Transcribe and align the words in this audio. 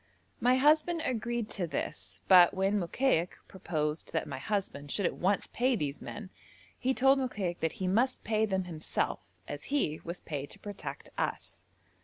My 0.39 0.55
husband 0.55 1.03
agreed 1.05 1.47
to 1.49 1.67
this, 1.67 2.21
but 2.27 2.55
when 2.55 2.79
Mokaik 2.79 3.37
proposed 3.47 4.13
that 4.13 4.25
my 4.27 4.39
husband 4.39 4.89
should 4.89 5.05
at 5.05 5.13
once 5.15 5.45
pay 5.53 5.75
these 5.75 6.01
men, 6.01 6.31
he 6.79 6.95
told 6.95 7.19
Mokaik 7.19 7.59
that 7.59 7.73
he 7.73 7.87
must 7.87 8.23
pay 8.23 8.47
them 8.47 8.63
himself, 8.63 9.19
as 9.47 9.65
he 9.65 10.01
was 10.03 10.19
paid 10.19 10.49
to 10.49 10.57
protect 10.59 11.11
us. 11.19 11.61